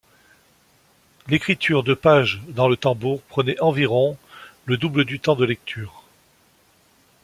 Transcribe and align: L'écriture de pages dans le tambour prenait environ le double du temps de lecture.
L'écriture 1.27 1.83
de 1.83 1.93
pages 1.93 2.41
dans 2.47 2.67
le 2.67 2.75
tambour 2.75 3.21
prenait 3.21 3.59
environ 3.61 4.17
le 4.65 4.75
double 4.75 5.05
du 5.05 5.19
temps 5.19 5.35
de 5.35 5.45
lecture. 5.45 6.01